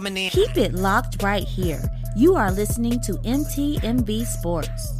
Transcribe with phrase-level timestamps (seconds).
[0.00, 1.80] Keep it locked right here.
[2.16, 4.90] You are listening to MTMV Sports.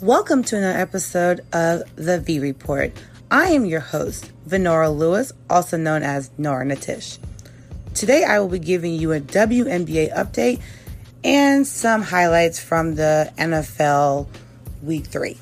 [0.00, 2.92] Welcome to another episode of The V Report.
[3.30, 7.18] I am your host, Venora Lewis, also known as Nora Natish.
[7.94, 10.60] Today I will be giving you a WNBA update
[11.22, 14.26] and some highlights from the NFL
[14.82, 15.36] Week 3.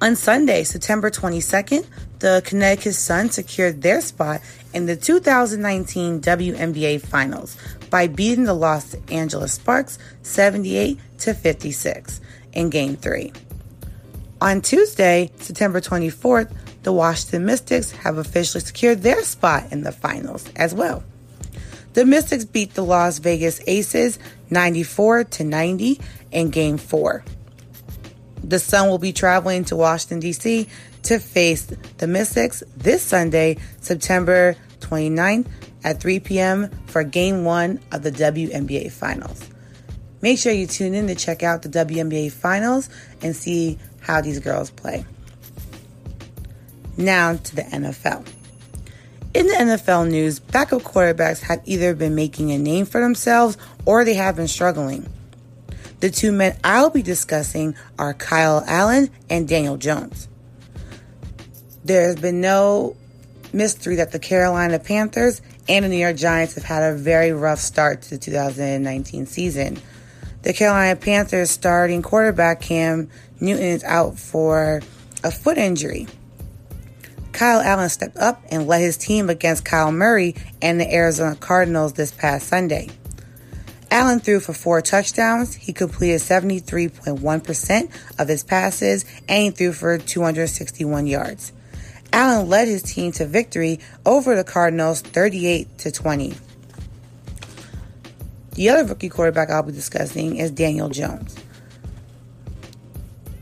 [0.00, 1.86] On Sunday, September 22nd,
[2.20, 4.40] the Connecticut Sun secured their spot
[4.72, 7.56] in the 2019 WNBA Finals
[7.90, 12.20] by beating the Los Angeles Sparks 78 to 56
[12.52, 13.32] in Game 3.
[14.40, 16.52] On Tuesday, September 24th,
[16.84, 21.04] the Washington Mystics have officially secured their spot in the finals as well.
[21.98, 24.20] The Mystics beat the Las Vegas Aces
[24.50, 27.24] 94 to 90 in game 4.
[28.44, 30.68] The Sun will be traveling to Washington D.C.
[31.02, 35.48] to face the Mystics this Sunday, September 29th
[35.82, 36.70] at 3 p.m.
[36.86, 39.50] for game 1 of the WNBA Finals.
[40.22, 42.90] Make sure you tune in to check out the WNBA Finals
[43.22, 45.04] and see how these girls play.
[46.96, 48.37] Now to the NFL.
[49.38, 54.04] In the NFL news, backup quarterbacks have either been making a name for themselves or
[54.04, 55.08] they have been struggling.
[56.00, 60.26] The two men I'll be discussing are Kyle Allen and Daniel Jones.
[61.84, 62.96] There has been no
[63.52, 67.60] mystery that the Carolina Panthers and the New York Giants have had a very rough
[67.60, 69.78] start to the 2019 season.
[70.42, 73.08] The Carolina Panthers starting quarterback Cam
[73.38, 74.82] Newton is out for
[75.22, 76.08] a foot injury.
[77.38, 81.92] Kyle Allen stepped up and led his team against Kyler Murray and the Arizona Cardinals
[81.92, 82.88] this past Sunday.
[83.92, 85.54] Allen threw for four touchdowns.
[85.54, 91.52] He completed 73.1% of his passes and he threw for 261 yards.
[92.12, 96.34] Allen led his team to victory over the Cardinals 38 to 20.
[98.56, 101.36] The other rookie quarterback I'll be discussing is Daniel Jones.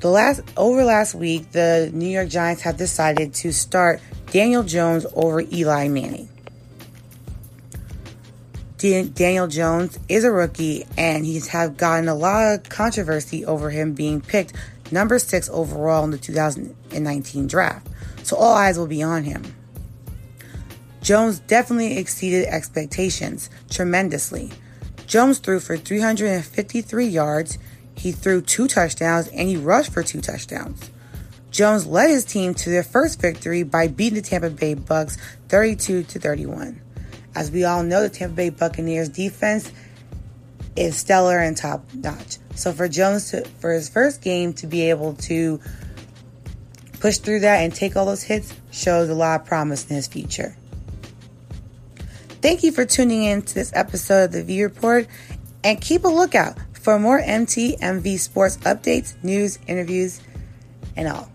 [0.01, 5.07] The last over last week, the New York Giants have decided to start Daniel Jones
[5.15, 6.29] over Eli Manning.
[8.79, 13.95] Daniel Jones is a rookie, and he's have gotten a lot of controversy over him
[13.95, 14.53] being picked
[14.93, 17.89] number six overall in the 2019 draft.
[18.23, 19.43] So all eyes will be on him.
[21.01, 24.51] Jones definitely exceeded expectations tremendously.
[25.07, 27.59] Jones threw for 353 yards.
[27.97, 30.91] He threw two touchdowns and he rushed for two touchdowns.
[31.51, 35.17] Jones led his team to their first victory by beating the Tampa Bay Bucks
[35.49, 36.81] 32 to 31.
[37.35, 39.73] As we all know, the Tampa Bay Buccaneers defense
[40.77, 42.37] is stellar and top notch.
[42.55, 45.61] So for Jones to, for his first game to be able to
[47.01, 50.07] push through that and take all those hits shows a lot of promise in his
[50.07, 50.57] future.
[52.43, 55.07] Thank you for tuning in to this episode of the V Report
[55.65, 60.21] and keep a lookout for more MTMV sports updates, news, interviews,
[60.95, 61.29] and all.